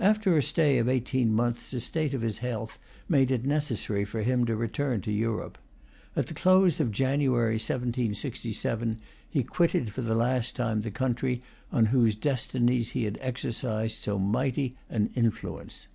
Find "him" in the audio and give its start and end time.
4.22-4.44